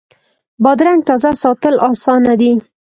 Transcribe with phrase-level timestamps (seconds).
[0.63, 2.51] بادرنګ تازه ساتل اسانه دي.